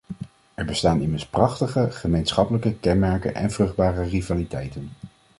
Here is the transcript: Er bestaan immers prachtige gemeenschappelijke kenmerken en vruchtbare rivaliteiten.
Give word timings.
Er 0.55 0.65
bestaan 0.65 1.01
immers 1.01 1.25
prachtige 1.27 1.89
gemeenschappelijke 1.91 2.75
kenmerken 2.79 3.33
en 3.35 3.51
vruchtbare 3.51 4.03
rivaliteiten. 4.03 4.89